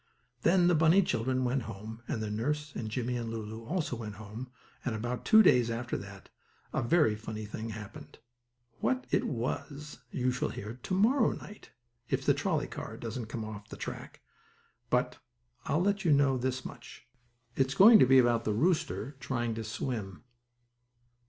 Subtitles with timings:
[0.41, 4.15] Then the bunny children went home with their nurse and Jimmie and Lulu also went
[4.15, 4.49] home
[4.83, 6.29] and about two days after that
[6.73, 8.17] a very funny thing happened.
[8.79, 11.69] What it was you shall hear to morrow night
[12.09, 14.21] if the trolley car doesn't get off the track,
[14.89, 15.19] but
[15.65, 17.05] I'll let you know this much
[17.55, 20.23] it's going to be about the rooster trying to swim.